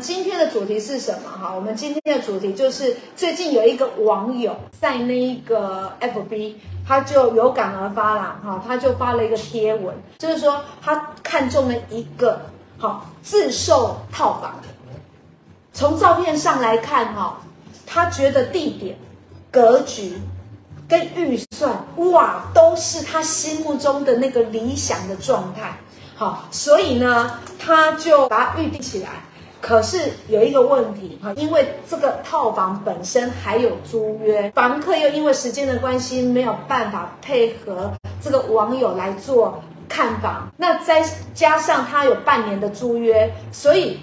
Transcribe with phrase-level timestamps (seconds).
[0.00, 1.30] 今天的主题是什么？
[1.30, 6.54] 哈，我们今天的主题就是最近有一个网友在那一个 FB，
[6.86, 12.40] 他就有感而发啦，哈，他就发了一个贴文，就是说他看中了一个
[12.78, 14.54] 好自售套房，
[15.72, 17.40] 从照片上来看，哈，
[17.86, 18.96] 他觉得地点、
[19.50, 20.20] 格局
[20.88, 25.76] 跟预算，哇，都是他心目中的那个理想的状态，
[26.14, 29.10] 好，所以呢，他就把它预定起来。
[29.60, 37.92] 可是有一个问题哈，因为这个套房本身还有租约，房客又因为时间的关系没有办法配合
[38.22, 43.98] 这个网友来做看房，那再加上他有半年的租约，所以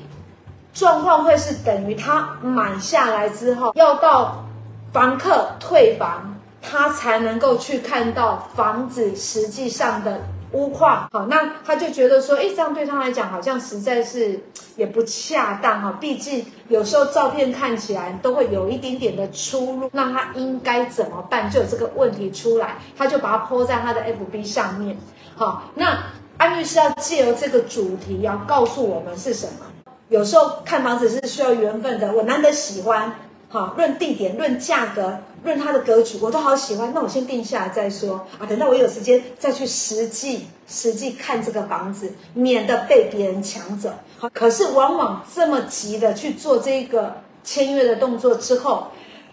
[0.74, 4.46] 状况会是等于他买下来之后要到
[4.92, 10.20] 房客退房，他才能够去看到房子实际上的。
[10.56, 14.40] 屋况好，那他就觉得说，哎，这样对他来讲好像实在是
[14.78, 15.98] 也不恰当哈。
[16.00, 21.52] 毕竟有时候照片看起来都会有一点点的出入，那他应该怎么办？
[21.52, 24.98] 就有这个问题出来，他就把它泼在他的 FB 上面。
[25.36, 25.98] 好，那
[26.38, 29.66] 安律师要借由这个主题要告诉我们是什么？
[30.08, 33.12] 有时候看房子是需要缘分的，我难得喜欢。
[33.56, 36.92] 好，论地点，论价格，论它的格局，我都好喜欢。
[36.94, 43.90] 那我先定下来再说啊，等到我有时间再去实际实际看这个房子，免得被别人抢走。
[44.20, 48.88] 好，可是往往这么急的去做这个签约的动作之后，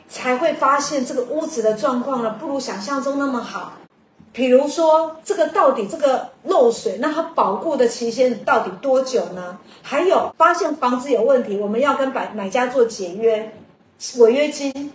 [0.09, 3.73] 才会发现这个屋子的状况呢，不如想象中那么好。
[4.33, 9.59] 比如说，这个到底这个漏水，那它保固的期限到底多久呢？
[9.83, 13.53] 还有发现房子有问题，我们要跟买买家做解约。
[14.19, 14.93] 违约金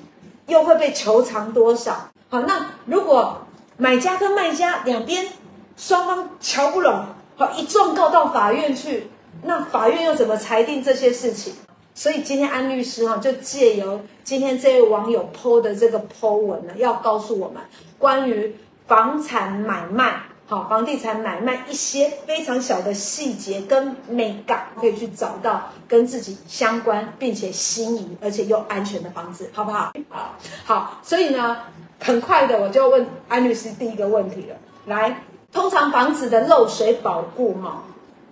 [0.48, 2.10] 又会被求偿多少？
[2.30, 3.42] 好，那如果
[3.78, 5.28] 买家跟卖家两边
[5.76, 9.08] 双方乔不拢，好，一状告到法院去，
[9.44, 11.54] 那法院又怎么裁定这些事情？
[11.94, 17.62] 所以今天安律师哈就借由今天这位网友 po 的这个 po 文呢，要告诉我们
[17.98, 18.56] 关于
[18.88, 20.22] 房产买卖。
[20.50, 29.92] 好，房地产买卖一些非常小的细节跟美感，可以去找到跟自己相关并且心仪而且又安全的房子，好不好？
[30.08, 31.58] 好，好，所以呢，
[32.00, 34.56] 很快的我就要问安律师第一个问题了。
[34.86, 35.22] 来，
[35.52, 37.84] 通常房子的漏水保护哈，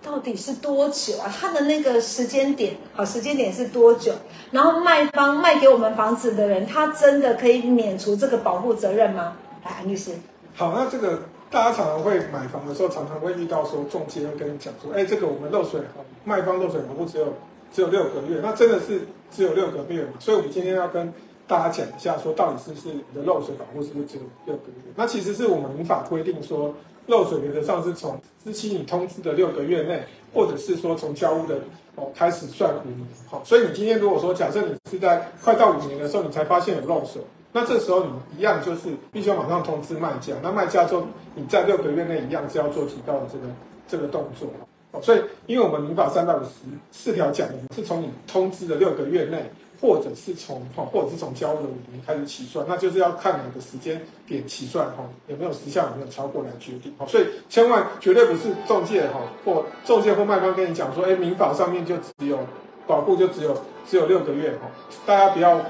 [0.01, 1.29] 到底是多久啊？
[1.37, 4.13] 它的那个时间点，好，时间点是多久？
[4.51, 9.33] 然后卖方卖给我们房子的人，他真的可以免除这个保护责任吗？
[9.65, 10.11] 来，安律师。
[10.55, 11.23] 好，那这个。
[11.51, 15.79] 大家常常会买房的时候，常常会遇到说，中介会跟你讲说，哎，这个我们漏水，
[16.25, 17.33] 卖方漏水保护只有
[17.71, 19.01] 只有六个月，那真的是
[19.31, 20.13] 只有六个月嘛？
[20.19, 21.13] 所以我们今天要跟
[21.47, 24.91] 大家讲一下，说到底是不是你的漏水保护是不是只有六个月？
[24.95, 26.73] 那其实是我们民法规定说，
[27.07, 31.59] 漏水原则上是从知悉你通知的六个月内，或者是说从交屋的
[31.95, 33.07] 哦开始算五年。
[33.29, 37.21] 好，所以你今天如果说假设你是在快到五年的时候，你才发现有漏水。
[37.55, 43.45] 那这时候你一样就是必须要马上通知卖家，那卖家就你在六个月内一样是要做提高的这个
[43.87, 44.49] 这个动作
[44.91, 45.01] 哦。
[45.01, 46.49] 所以，因为我们民法三百五十
[46.91, 49.49] 四条讲的是从你通知的六个月内，
[49.79, 56.93] 或者是从哈，或者是从交的五年开始起算，那就是要看哪个时间点起算哈，有没有时效，有没有超过来决定。
[57.07, 62.37] 所以千万绝对不是中介哈，或中介或卖方跟你讲说，哎，民法上面就只有
[62.85, 64.69] 保固就只有只有六个月哈，
[65.05, 65.61] 大家不要。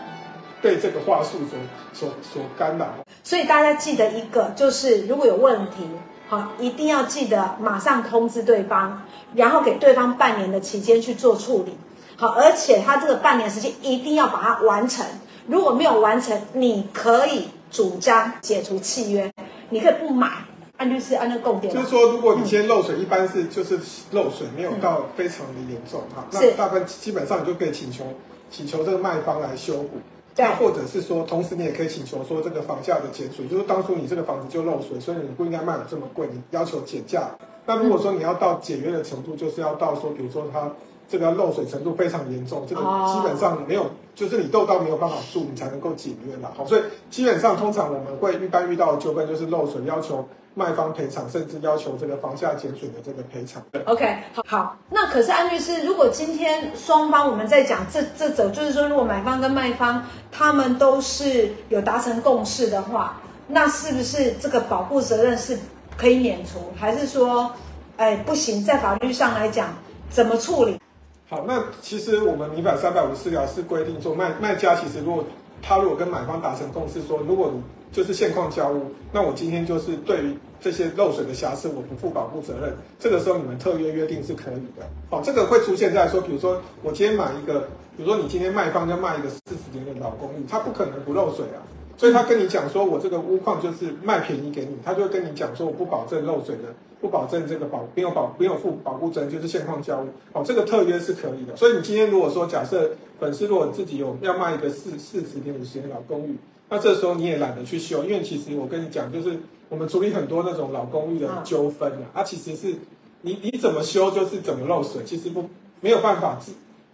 [0.65, 1.59] 被这个话术所
[1.93, 2.87] 所所干扰，
[3.23, 5.87] 所以大家记得一个，就是如果有问题，
[6.27, 9.03] 好，一定要记得马上通知对方，
[9.35, 11.77] 然后给对方半年的期间去做处理，
[12.17, 15.05] 好，而且他这个半年时间一定要把它完成，
[15.45, 19.31] 如果没有完成，你可以主张解除契约，
[19.69, 20.31] 你可以不买，
[20.77, 23.79] 按律师按照供点，就是说，如果你先漏水，嗯、一般是就是
[24.13, 28.03] 漏水没有到非常的严重哈，嗯、那大部分基本上你就可以请求
[28.49, 29.99] 请求这个卖方来修补。
[30.37, 37.29] 那或者是说，同时你也可以请求说，这个房价的减水，就是当初你这个房子就漏水，所以你不应该卖的这么贵，你要求减价。
[37.65, 40.69] 那如果说你要到解约的程度，就是要到说，比如说它
[41.07, 43.85] 这个漏水程度非常严重，这个基本上没有，
[44.15, 46.51] 就是你漏到没有办法住，你才能够解约了。
[46.55, 46.81] 好，所以
[47.11, 50.27] 基本上通常我们会一般遇到的纠纷就是漏水要求。
[50.57, 53.61] 卖方赔偿，甚至要求这个房价减损的这个赔偿。
[53.83, 60.01] ，OK，好，好，那可是安律师，如果今天双方我们在讲这这种，就是说，如果买方跟卖方
[60.31, 63.19] 他们都是有达成共识的话，
[63.49, 65.59] 那是不是这个保护责任是
[65.97, 67.51] 可以免除，还是说，
[67.97, 69.67] 哎，不行，在法律上来讲
[70.09, 70.79] 怎么处理？
[71.27, 75.23] 好，那其实我们民法三百五十四条是规定说，卖卖家其实如果
[75.59, 77.59] 他如果跟买方达成共识说，如果你
[77.91, 82.75] 就是现况交屋，那我今天就是对于这些漏水的瑕疵，我不负保护责任。
[82.99, 84.85] 这个时候你们特约约定是可以的。
[85.09, 87.61] 好，这个会出现在说，比如说我今天买一个，
[87.97, 91.65] 比如说你今天卖方要卖一个四十年的老公寓，他不可能不漏水啊。
[91.97, 96.63] 所以他跟你讲说，我这个屋况就是卖便宜给你，他就会跟你讲说，我不保证漏水的，
[96.99, 100.07] 不保证这个保没有保没有付保护责任，就是现况交易。
[100.33, 101.55] 哦，这个特约是可以的。
[101.55, 106.35] 所以你今天如果说假设粉丝如果自己有要卖一个四四十年五十年老公寓，
[106.69, 109.39] 那这时候你也懒得去修，因为其实我跟你讲，就是
[109.69, 112.75] 我们处理很多那种老公寓的纠纷啊，它其实是
[113.21, 115.45] 你你怎么修就是怎么漏水，其实不
[115.79, 116.51] 没有办法自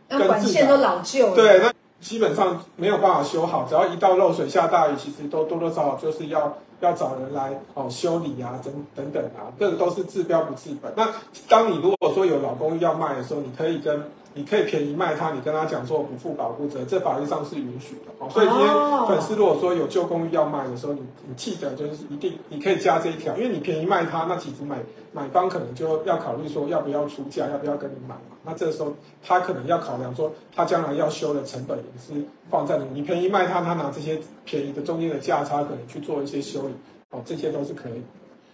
[0.09, 1.71] 那管线都老旧，对那。
[2.01, 10.91] 基本上没有办法修好，只要一到漏水、下大雨，其实都多多少少就是要要找人来哦修理啊，等等等啊，这个都是治标不治本。
[10.97, 11.07] 那
[11.47, 14.03] 当你如果说有老公要卖的时候，你可以跟
[14.33, 18.29] 你可以便宜卖他，你跟他讲说我不负保护责，这法律上是允许的哦。
[18.29, 18.67] 所以今天
[19.07, 24.77] 粉丝如果说有旧公寓要卖的时候，你你记得就是一定你可以加这一条，因为你便宜卖他，那其实买
[25.11, 28.37] 买方可能就要考虑说要不要出价，要不要跟你买嘛。
[28.43, 36.73] 那这个时候，他可能要考量说，他将来要修的成本也是放在你，你便宜卖他，他拿这些便宜的中间的价差，可能去做一些修理，
[37.11, 38.01] 哦，这些都是可以。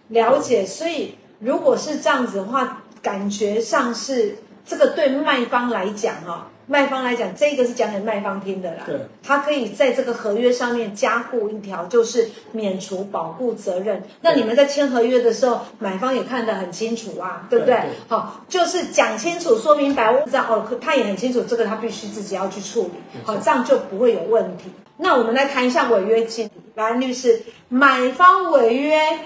[0.08, 4.36] 了解，所以如果是这样子的话，感觉上是
[4.68, 6.46] 这个对卖方来讲哈。
[6.70, 8.82] 卖方来讲，这个是讲给卖方听的啦。
[8.84, 14.02] 对，他可以在这个合约上面加固一条，就是免除保护责任。
[14.20, 17.80] 那你们在签合约的时候，买方也看得很清楚啊，对不对？
[18.08, 24.64] 好，就是讲清楚、说明白，我知道哦，他也很清楚，这个他必须自己要去处理，好，这样就不会有问题。
[24.98, 29.20] 那我们来谈一下违约金，来，律师，买方违约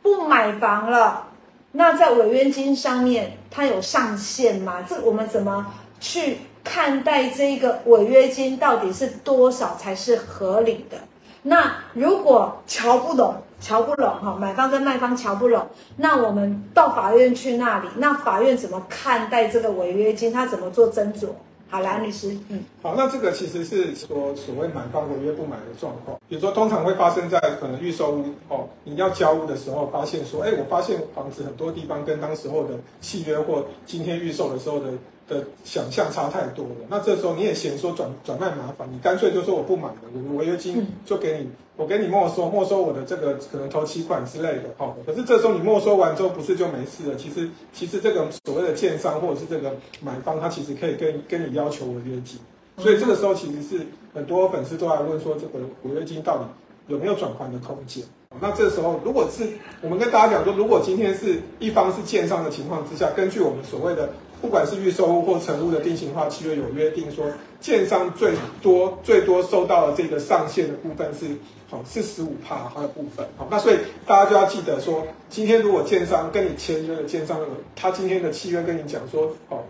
[0.00, 1.26] 不买房了，
[1.72, 4.82] 那在违约金上面，它有上限吗？
[4.88, 5.66] 这我们怎么
[5.98, 6.38] 去？
[6.62, 10.98] 看待这个违约金到底是多少才是合理的？
[11.42, 15.66] 那如果瞧不懂、瞧不拢哈，买方跟卖方瞧不拢，
[15.96, 20.30] 那我们到法院去那里，那法院怎么看待这个违约金？
[20.30, 21.28] 他怎么做斟酌？
[21.70, 32.70] 好，啦律师，嗯，好，那这个其实是说所谓买方违约不买的状况，比如说通常会发生在可能预售屋哦，你要交屋的时候，发现说，哎，我发现房子很多地方跟当时候的
[33.00, 34.90] 契约或今天预售的时候的。
[35.30, 47.16] 的想象差太多了，那这时候你也嫌说转转卖麻烦，你干脆就说我不买了，我违约金就给你，我给你没收，没收我的这个可能头期款之类的，哦，可是这时候你没收完之后，不是就没事了？
[47.16, 49.72] 其实其实这个所谓的建商或者是这个
[50.02, 52.40] 买方，他其实可以跟跟你要求违约金，
[52.78, 56.44] 所以这个时候其实是很多粉丝都来问说，这个违约金到底
[56.88, 58.02] 有没有转还的空间？
[58.40, 59.46] 那这时候如果是
[59.80, 64.10] 我们跟大家讲说，如果今天是一方是建商的情况之下，根据我们所谓的。
[64.40, 67.26] 不管是预售屋或成屋的定型化契约，有约定说，
[67.60, 71.36] 建商最多最多收到的这个上限的部分是，
[71.68, 77.38] 好是十五趴它的部分，好，那所以大家就要记得说，今天如果建商跟你签约的建商，
[77.76, 79.62] 他今天的契约跟你讲说，哦。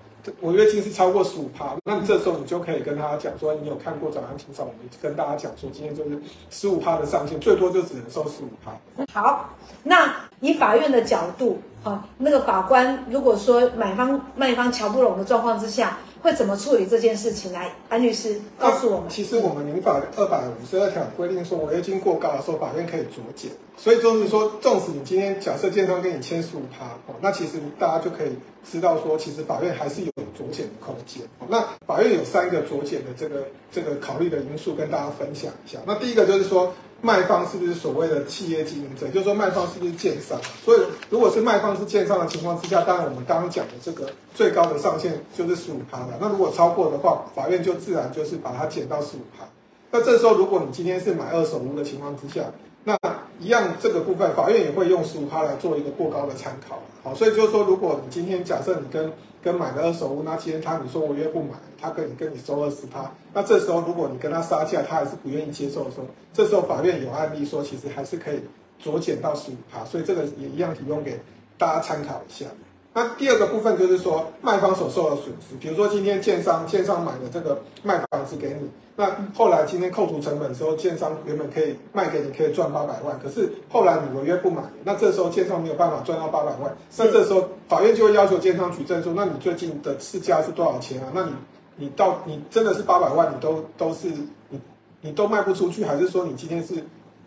[0.42, 6.10] 违约金是超过十五趴，那你这时候你就可以跟他讲说，你有看过早安庭上，我们跟大家讲说，今天就是
[6.50, 8.70] 十五趴的上限，最多就只能收十五趴。
[9.18, 9.48] 好，
[9.82, 17.52] 那以法院的角度，啊，那个法官如果说买方卖方瞧不拢的状况之下，会怎么处理这件事情？
[17.52, 19.08] 来，安律师告诉我们。
[19.08, 23.50] 其实我们民法二百五十二条规定说，违约金过高的时候，法院可以酌减。
[23.76, 28.30] 所以就是说，纵使你今天假设建商跟你签十五趴，哦，那其实大家就可以
[28.70, 31.22] 知道说，其实法院还是有酌减的空间。
[31.38, 35.78] 哦那法院有三个酌减的这个这个考虑的因素，跟大家分享一下。
[35.86, 36.72] 那第一个就是说。
[37.02, 39.08] 卖方是不是所谓的企业经营者？
[39.08, 40.38] 就是说卖方是不是建商？
[40.62, 49.44] 所以如果是卖方是建商的情况之下，当然我们刚刚讲的这个最高的上限就是十五趴那如果超过的话，法院就自然就是把它减到十五趴。
[49.90, 52.44] 那这时候如果你今天是买二手屋的情况之下，
[52.84, 52.96] 那
[53.38, 56.78] 一样这个部分法院也会用十五趴来做一个过高的参考。
[57.02, 59.12] 好，所以就是说，如果你今天假设你跟
[59.42, 68.40] 跟买的二手屋，那今天他你说违约不买，他跟你跟你收二十趴，那这时候如果你跟他杀价，他还是不愿意接受的时候，这时候法院有案例说，其实还是可以
[68.82, 71.18] 酌减到十五趴，所以这个也一样提供给
[71.56, 72.46] 大家参考一下。
[72.92, 91.12] 那第二个部分就是说，卖方所受的损失，比如说今天建商建商买的这个卖房子给你，那后来今天扣除成本的时候，建商原本可以卖给你，可以赚八百万，可是后来你违约不买，那这时候建商没有办法赚到八百万，那这时候法院就会要求建商举证说，那你最近的市价是多少钱啊？
[91.14, 91.32] 那你
[91.76, 94.08] 你到你真的是八百万，你都都是
[94.48, 94.60] 你
[95.00, 96.74] 你都卖不出去，还是说你今天是？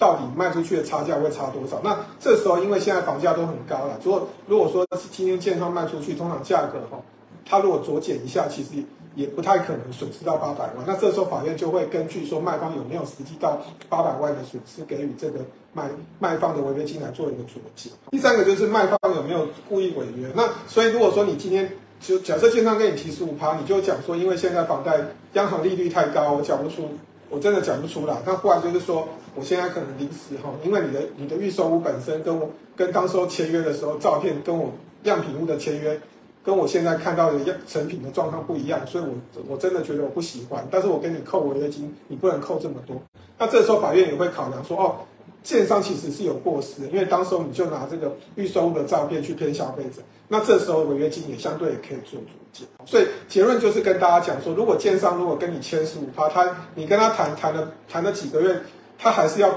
[0.03, 1.79] 到底卖出去的差价会差多少？
[1.81, 7.01] 那这时候因为现在房价都很高了，如果如果说今天建商卖出去，通常价格哈，
[7.45, 8.83] 它如果酌减一下，其实
[9.15, 10.83] 也不太可能损失到八百万。
[10.85, 15.39] 那这时候法院就会根据说卖方有没有实际到八百万的损失，给予这个
[15.71, 15.85] 卖
[16.19, 17.89] 卖方的违约金来做一个酌减。
[18.11, 20.27] 第三个就是卖方有没有故意违约。
[20.35, 24.99] 那所以如果说你今天就假设建商跟你提十五趴，你就讲说，因为现在房贷
[25.31, 26.89] 央行利率太高，我缴不出，
[27.29, 28.21] 我真的讲不出来。
[28.25, 34.71] 那不然就是说，我现在可能临时哈，因为你的你的预售屋本身跟我跟当时候签约的时候照片跟我
[35.03, 35.99] 样品屋的签约。
[36.45, 40.67] 跟我现在看到的样成品的状况不一样，所以我我真的觉得我不喜欢。
[40.69, 43.01] 但是我跟你扣违约金，你不能扣这么多。
[43.39, 44.95] 那这时候法院也会考量说，哦，
[45.43, 52.67] 建商其实是有过失，因为当时候你就拿这个预售屋的照片去骗消费者，那这时候违约金也相对也可以做酌减。
[52.85, 58.61] 所以结论就是跟大家讲说，如果建商如果跟你签十五趴，他你跟他谈谈了谈了几个月，
[58.97, 59.53] 他还是要。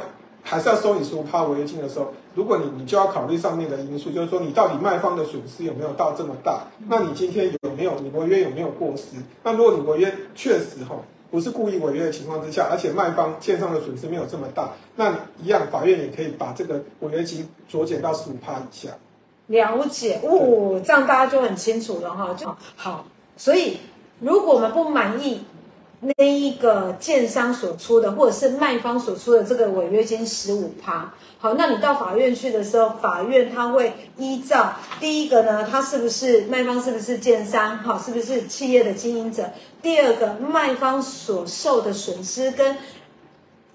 [0.48, 6.62] 还是要收你十五趴违约金的时候，如果你你就要考虑上面的因素，就是说你到底卖方的损失有没有到这么大？
[6.88, 9.16] 那你今天有没有你违约有没有过失？
[9.42, 10.94] 那如果你违约确实哈
[11.30, 18.90] 不是故意违约的情况之下，而且卖方建商的损失没有这么大，那一样法院也可以把这个违约金酌减到十五趴以下。
[19.46, 22.34] 了解哦，这样大家就很清楚了哈。
[22.34, 23.04] 就好，
[23.36, 23.78] 所以
[24.20, 25.42] 如果我们不满意。
[26.18, 39.50] 那一个建商所出的，或者是卖方所出的这个违约金十五趴，好，那你到法院去的时候，法院他会依照第一个呢，他是不是卖方是不是建商，好，是不是企业的经营者？
[39.82, 42.76] 第二个，卖方所受的损失跟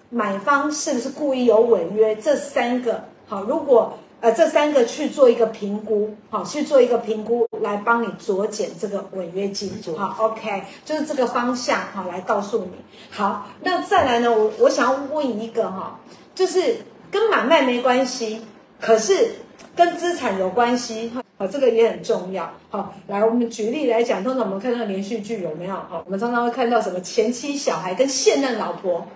[0.10, 2.16] 买方是不是故意有违约？
[2.16, 3.98] 这三个，好，如果。
[4.22, 12.72] 呃，这三个去做一个评估，好，去做一个评估，来帮你酌减这个违约金，好，OK，就是这个方向，好，来告诉你。
[13.10, 16.00] 好，那再来呢，我我想要问一个哈，
[16.36, 16.78] 就是
[17.10, 18.42] 跟买卖没关系，
[18.80, 19.32] 可是
[19.76, 22.48] 跟资产有关系，好，这个也很重要。
[22.70, 25.74] 好，来，我们举例来讲，通常我们看到连续剧有没有？
[25.74, 29.08] 好，我们常常会看到什么前妻小孩跟现任老婆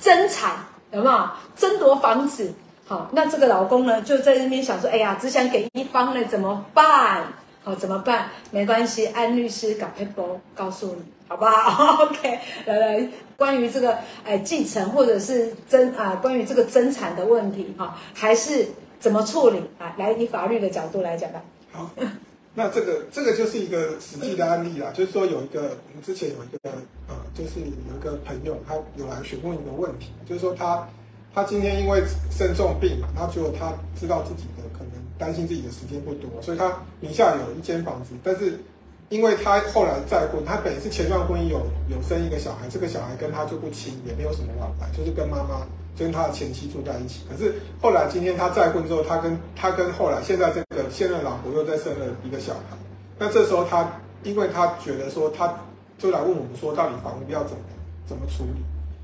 [0.00, 0.52] 争产，
[0.90, 1.28] 有没有？
[1.54, 2.54] 争夺房子。
[2.86, 7.32] 好，那这个老公呢，就在那边想说，哎呀，只想给一方了，怎么办？
[7.62, 8.28] 好，怎么办？
[8.50, 12.04] 没关系，安律师赶快播告诉你，好不好？
[12.04, 18.66] OK，来来，关于这个哎继承或者是争啊，关于这个争产的问题，哈，还是
[19.00, 19.94] 怎么处理啊？
[19.96, 21.42] 来，以法律的角度来讲吧。
[21.72, 21.90] 好，
[22.54, 26.70] 那这个这个就是一个实际的案例啦，就是说有一个我们之前有一个
[27.08, 30.86] 呃，就是有一个朋友，他有来询问一个问题，就是说他。
[31.34, 32.00] 他今天因为
[32.30, 38.56] 生重病嘛，他就他知道自己的可能担心自己的时间不多，所以他名下有一间房子，但是
[39.08, 45.66] 因为他后来再婚，他本是前段婚姻有有生一个小孩，这个小孩跟他就不亲，也没有什么往来，就是跟妈妈
[45.98, 47.22] 跟他的前妻住在一起。
[47.28, 52.76] 可是后来今天他再婚之后，他跟他跟后来现在这个现任老婆又再生了一个小孩，
[53.18, 53.90] 那这时候他
[54.22, 55.52] 因为他觉得说，他
[55.98, 57.62] 就来问我们说，到底房屋要怎么
[58.06, 58.62] 怎么处理？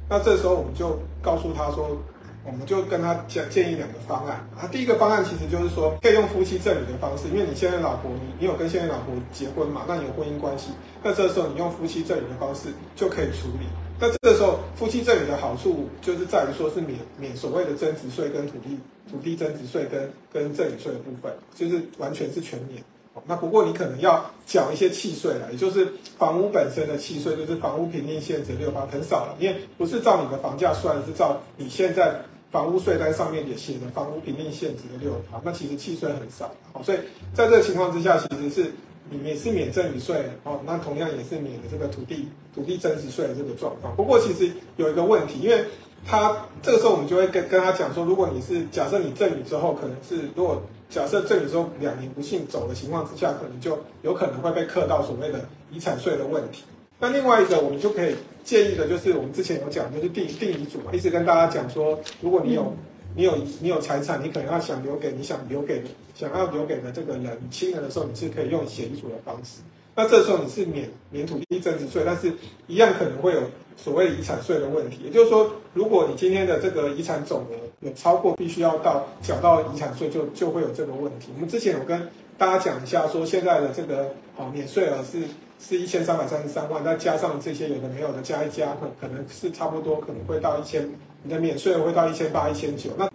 [0.08, 1.98] 那这时候我们就告诉他说。
[2.42, 10.70] 我们就跟他建建议两个方案啊，第一个方案其实就是说，可以用夫妻赠与的方式，因为你现在老婆，你你有跟现在老婆结婚嘛，那你有婚姻关系，
[11.02, 13.66] 那这时候你用夫妻赠与的方式就可以处理。
[14.00, 18.78] 那这个时候夫妻赠与的好处就是在于说是免免所谓的增值税跟土地
[19.10, 22.82] 土地增值税跟跟赠与税的部分，就是完全是全免。
[23.26, 32.18] 那不过你可能要缴一些契税了，也就是房屋本身的契税，就是房屋评定现值六八，很少了，因为不是照你的房价算，是照你现在。
[32.50, 36.98] 房屋税单上面也写的房屋评定限值的六趴，那其实契税很少，好，所以
[37.32, 38.72] 在这个情况之下，其实是
[39.08, 43.94] 你也是免赠与税哦，那同样也是免了这个土地土地增值税的这个状况。
[43.94, 45.64] 不过其实有一个问题，因为
[46.04, 56.64] 他这个时候我们就会跟跟他讲说，如果你是假设你赠与之后，可能是如果假设赠与之后两年不幸走的情况之下，可能就有可能会被课到所谓的遗产税的问题。
[57.00, 58.14] 那另外一个，我们就可以
[58.44, 62.74] 建议的，就是我们之前有讲，就是定定遗嘱嘛，一直跟大家讲说，如果你有
[63.16, 65.82] 你有你有财产，你可能要想留给你想留给
[66.14, 69.62] 想要留给的这个人，亲人的时候，你是可以用写遗嘱的方式。
[69.94, 72.30] 那这时候你是免免土地增值税，但是
[72.66, 73.42] 一样可能会有
[73.78, 74.98] 所谓遗产税的问题。
[75.06, 81.30] 也就是说，如果你今天的这个遗产总额有超过必须要到缴到遗产税，就就会有这个问题。
[81.34, 85.20] 我们之前有跟大家讲一下，说现在的这个哦免税额是。
[85.60, 90.88] 是一千三百三十三万，再加上这些有的没有的加一加，可可能是差不多，可能会到一千，
[91.22, 92.90] 你的免税会到一千八、一千九。
[92.96, 93.08] 那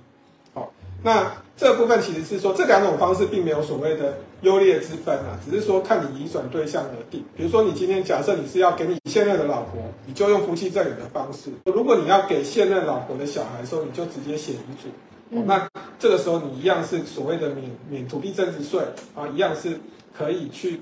[0.53, 0.71] 好，
[1.03, 7.23] 那这部分其实是说，这两种方式并没有所谓的优劣之分啊，只是说看你移转对象而定。
[7.35, 14.89] 比如说，你今天假设你是要给你现任的老婆，你就用夫妻赠与的方式；如果你要给现任老婆的小孩的时候，你就直接写遗嘱。
[15.31, 15.43] 嗯。
[15.47, 18.81] 那这个时候你一样是所谓的免免土地增值税
[19.15, 19.79] 啊，一样是
[20.15, 20.79] 可以去。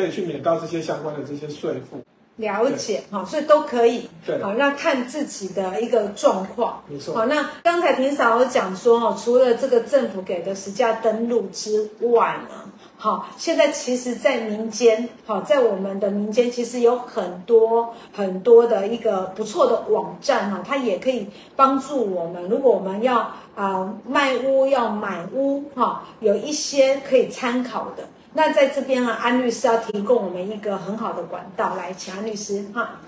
[0.00, 2.00] 可以去免到这些相关的这些税负。
[2.36, 4.08] 了解哈，所以都可以。
[4.26, 6.82] 对，好，那看自己的一个状况。
[6.88, 7.14] 没错。
[7.14, 21.26] 好，那刚才平嫂有讲说哈，除了这个政府给的实价登录之外呢，好，现在其实，在民间，好，在我们的民间，其实有很多很多的一个不错的网站哈，它也可以
[21.56, 22.48] 帮助我们。
[22.48, 28.04] 如果我们要啊、呃、卖屋要买屋哈，有一些可以参考的。
[28.32, 33.00] 那在这边啊，安律师要提供我们一个很好的管道，来，请安律师哈。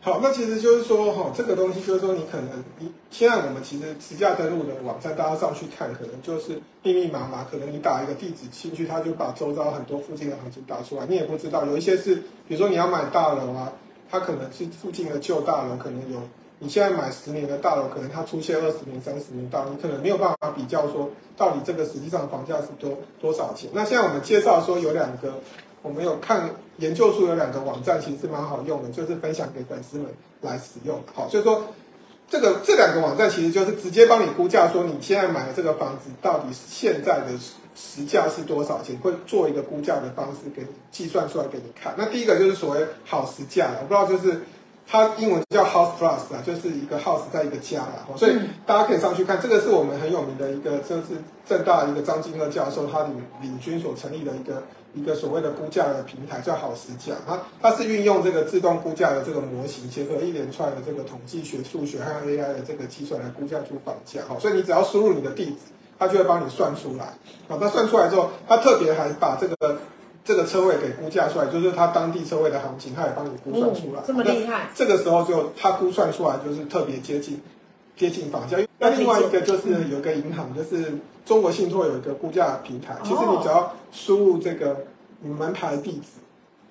[0.00, 11.64] 好，那其实就是说哈，这个东西就是说，你可能你现在我们其实实价登录的网站，大家上去看，可能就是密密麻麻，可能你打一个地址进去，他就把周遭很多附近的行情打出来，你也不知道。
[11.64, 12.16] 有一些是，
[12.48, 13.72] 比如说你要买大楼啊，
[14.10, 16.20] 它可能是附近的旧大楼，可能有。
[16.62, 23.68] 你现在买十年的大楼，可能它出现二十年、三十年大楼，你可能没有办法比较说到底这个实际上房价是多多少钱。
[23.74, 25.34] 那现在我们介绍说有两个，
[25.82, 30.06] 我们有看研究出有两个网站，其实是蛮好用的，就是分享给粉丝们
[30.40, 31.00] 来使用。
[31.12, 31.64] 好，所以说
[32.30, 37.32] 这个这两个网站其实就是直接帮你估价，说你现在买的这个房子到底现在的
[37.74, 41.92] 实价是多少钱，会做一个估价的方式给你计算出来给你看。
[41.98, 44.42] 那第一个就是所谓好实价，我不知道就是。
[44.86, 51.04] 它英文叫 House Plus 啊，就是一个 house 在一个家啦，所以大家可以上去看，这个是我们很有名的一个，就是
[51.46, 54.62] 正大一个张金乐教授他领领军所成立的一个
[54.94, 57.14] 一个所谓的估价的平台，叫好时价。
[57.26, 64.20] 它它是运用这个自动估价的这个模型，结合一连串的这个统计学、数学还有 AI 的这个计算来估价出房价。
[64.28, 67.14] 好，所以你只要输入你的地址，它就会帮你算出来。
[67.48, 69.78] 好，那算出来之后，它特别还把这个。
[70.24, 74.00] 这个车位给估价出来，就是他当地车位的行情，他也帮你估算出来。
[74.00, 74.70] 哦、这么厉害！
[74.74, 77.40] 这个时候就他估算出来就是特别接近
[77.96, 78.56] 接近房价。
[78.78, 82.96] 那另外一个就是有一个银行，就是中国信托有一个估价平台。
[83.02, 84.84] 其实你只要输入这个
[85.22, 86.20] 门牌地址，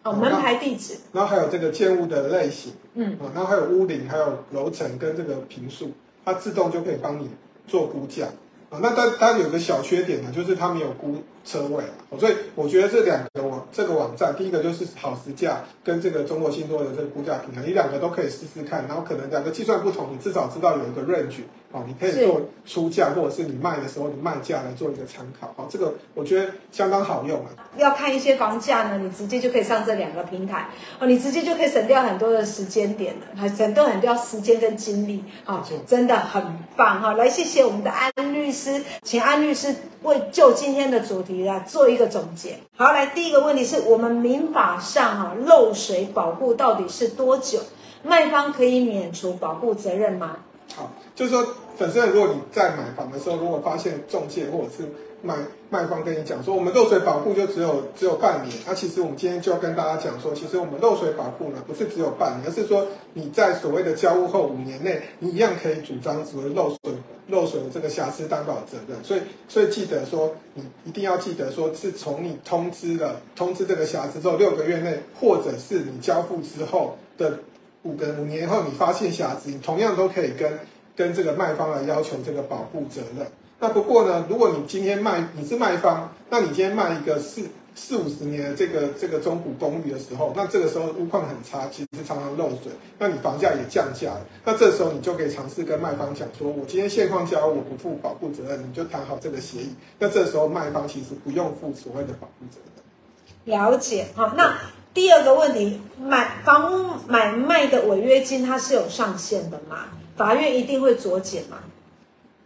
[0.03, 5.91] 哦，门牌地址，然后还有这个建物的类型，嗯，啊然后还有屋龄，还有楼层跟这个平数，
[6.23, 7.29] 它自动就可以帮你
[7.67, 8.27] 做估价。
[8.71, 11.83] 啊，那它它有个小缺点呢，就是它没有估车位，
[12.17, 21.41] 所以我觉得这两个网这个网站，第一个就是好时价跟这个中国信托的这个估价平台，你两个都可以试试看，然后可能两个计算不同，你至少知道有一个 range。
[21.71, 25.53] 哦，你可以做出价，或者是你卖的时候你卖价来做一个参考。
[25.55, 27.49] 哦，这个我觉得相当好用啊。
[27.77, 30.67] 要看一些房价呢，你直接就可以上这两个平台
[30.99, 36.43] 哦，你直接就可以省掉很多的时间点了，还省掉很多时间跟精力啊，真的很
[36.75, 37.13] 棒哈！
[37.13, 42.57] 来，谢谢我们的安律师，请安律师为就今天的主题来做一个总结。
[42.75, 47.59] 好，来，第一个问题是我们民法上哈漏水保护到底是多久？
[48.03, 50.37] 卖方可以免除保护责任吗？
[50.75, 51.45] 好，就是说，
[51.77, 54.83] 粉丝，如果你在买房的时候，如果发现中介或者是
[55.21, 55.35] 卖
[55.69, 66.93] 卖方跟你讲说，我们漏水保护就只有只有半年，那、其实我们今天就要跟大家讲说，其实我们漏水保护呢，不是只有半年，而是说你在所谓的交屋后五年内，你一样可以主张所谓漏水
[67.27, 69.03] 漏水的这个瑕疵担保责任。
[69.03, 77.39] 所以，所以记得说，你一定要记得说，是从你通知了通知这个瑕疵之后六个月内，或者是你交付之后的。
[77.83, 80.59] 五个五年后，你发现瑕疵，你同样都可以跟
[80.95, 83.25] 跟这个卖方来要求这个保护责任。
[83.59, 87.43] 那不过呢，如果你今天卖你是卖方，那你今天卖一个四
[87.75, 94.13] 四五十年的这个这个中古公寓的时候，那这个时候屋况很差，其实常常漏水，那你房价也降价。
[94.43, 99.75] 那这时候你就可以尝试跟卖方讲说，我今天现况交我不负保护责任，你就谈好这个协议。
[99.99, 103.55] 那这时候卖方其实不用负所谓的保护责任。
[103.57, 104.55] 了解，好，那。
[104.93, 109.85] 第二个问题，买房屋买卖的违约金它是有上限的吗？
[110.17, 111.57] 法院一定会酌减吗？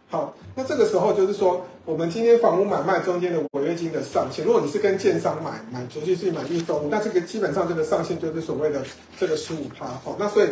[0.08, 8.80] 好，那这个时候就是说，我们今天房屋买卖中间的违约金的上限，如果你是跟建商买买，尤其是买预售屋，那这个基本上这个上限就是所谓的
[9.18, 9.86] 这个十五趴。
[10.04, 10.48] 好，那所以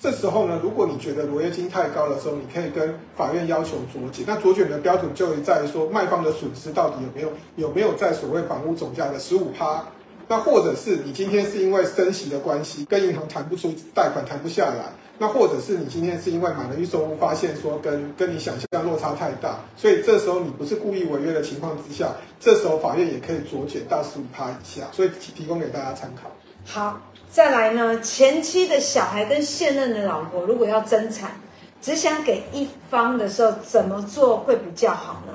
[0.00, 4.24] 这时候呢，如果你觉得违约金太高的时候，你可以跟法院要求酌减。
[4.28, 9.84] 那酌减的标准就在于说，卖方的损失到底有没有有没有在所谓房屋总价的十五趴。
[10.32, 14.86] 那或者是你今天是因为升息的关系，跟银行谈不出贷款，谈不下来。
[15.18, 24.86] 那或者是你今天是因为买了预售屋，发现说跟跟你想象落差太大，所以这时候你不是故意违约的情况之下，这时候法院也可以酌减到十五趴以下。
[24.90, 26.30] 所以提提供给大家参考。
[26.64, 26.98] 好，
[27.30, 31.32] 再来呢，前妻的小孩跟现任的老婆如果要争产，
[31.82, 35.34] 只想给一方的时候，怎么做会比较好呢？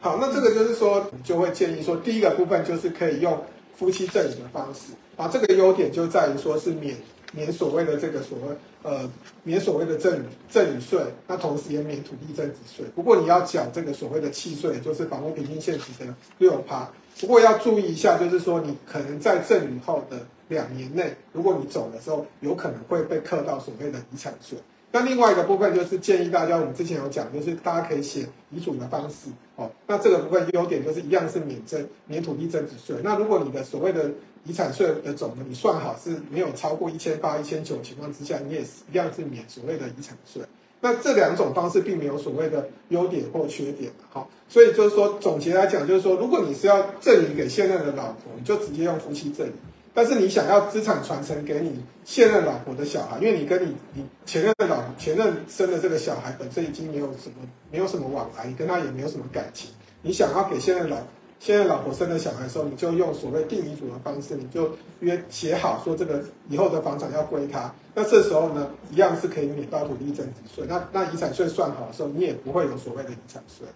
[0.00, 3.40] 好，那这个就是说，你就会建议说，第一个部分就是可以用。
[3.76, 6.96] 夫妻赠与的方式，啊，这个优点就在于说是免
[7.32, 9.10] 免所谓的这个所谓呃
[9.42, 12.84] 免所谓的赠与赠与税，那同时也免土地增值税。
[12.94, 16.88] 不过你要缴这个所谓的契税，就是房屋平均现值的六趴。
[17.20, 24.58] 不过要注意一下，就是说你可能在赠与后的两年内，如果你走的时候，有可能会被课到所谓的遗产税。
[24.94, 29.26] 那另外一个部分就是建议大家，我们之前有讲，就是大家可以写遗嘱的方式
[29.56, 29.68] 哦。
[29.88, 32.94] 那这个部分优点就是一样是免征免土地增值税。
[33.02, 34.08] 那如果你的所谓的
[34.44, 40.40] 遗产税的总额你算好是没有超过一千八、一千九情况之下，你也是一样是免所谓的遗产税。
[40.80, 49.52] 那这两种方式并没有所谓的优点或缺点，好，所以就是说总结来讲，就是说如果你是要赠与给现任的老婆，你就直接用夫妻赠与。
[49.94, 57.36] 但是你想要资产传承给你现任老婆的小孩，因为你跟你你前任的老前任生的这个小孩本身已经没有什么
[57.70, 59.70] 没有什么往来，你跟他也没有什么感情。
[60.02, 60.96] 你想要给现任老
[61.38, 67.72] 现任老婆生的小孩的时候，你就用所谓定遗嘱的方式，你就约写好说这个以后的房产要归他。
[67.94, 70.64] 那这时候呢，一样是可以免到土地增值税。
[70.68, 73.66] 那那遗产税算好的时候，你也不会有所谓的遗产税。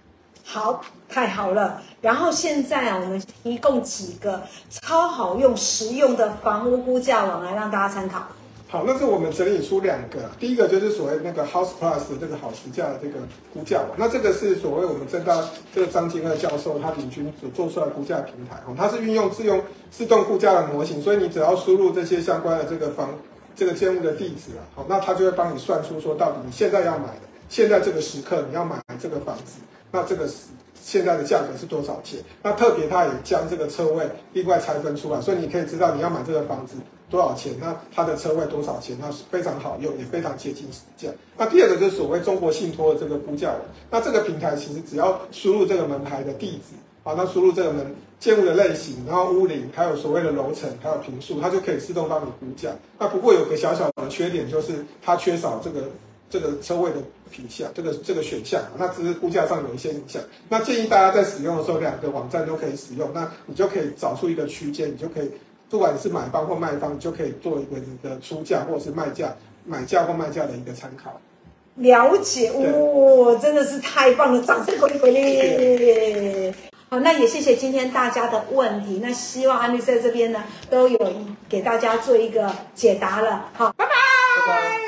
[0.50, 1.78] 好，太好了。
[2.00, 8.22] 然后现在啊，我们提供几个超好用、实用的房屋估价网来让大家参考。
[8.66, 13.18] 好，那是我们整理出两个，第一个就是所谓那个 House Plus 这个好时价的这个
[13.52, 13.88] 估价网。
[13.98, 15.38] 那这个是所谓我们政大
[15.74, 23.10] 这个张金鶚教授他领军所做出来的估价平台哦，它是运用自用自动估价的模型，所以你只要输入这些相关的这个房
[23.54, 29.60] 这个建物的地址啊，好，那它就会帮你算出说到底你现在要买的，现在这个时刻你要买这个房子。
[29.90, 30.34] 那这个是
[30.74, 32.20] 现在的价格是多少钱？
[32.42, 36.74] 那特别他也将这个车位另外拆分出来，所以你可以知道你要买这个房子
[37.10, 41.08] 多少钱，那它的车位多少钱，那是非常好用，也非常接近实价。
[41.36, 43.54] 那第二个就是所谓中国信托的这个估价，
[43.90, 52.70] 那这个平台其实只要输入这个门牌的地址啊，那输入这个门建物的类型，然后屋龄，还有所谓的楼层，还有坪数，它就可以自动帮你估价。
[52.98, 55.88] 那不过有个小小的缺点，就是它缺少这个。
[56.30, 56.96] 这个车位的
[57.30, 60.20] 品项，这个这个选项，那只是估价上有一些影响。
[60.48, 63.10] 那建议大家在使用的时候，两个网站都可以使用。
[63.14, 65.30] 那你就可以找出一个区间，你就可以，
[65.70, 71.20] 不管你是买方或卖方，你就可以做一个你的出价或者是卖价、买价或卖价的一个参考。
[71.76, 76.52] 了解，哇、哦，真的是太棒了，掌声鼓励鼓励。
[76.90, 78.98] 好，那也谢谢今天大家的问题。
[79.02, 81.12] 那希望安律师在这边呢，都有
[81.48, 83.50] 给大家做一个解答了。
[83.54, 83.92] 好，拜拜。
[84.46, 84.87] 拜拜。